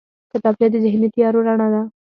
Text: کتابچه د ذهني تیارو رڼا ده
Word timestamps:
کتابچه 0.31 0.67
د 0.71 0.75
ذهني 0.85 1.07
تیارو 1.15 1.39
رڼا 1.47 1.67
ده 1.73 1.81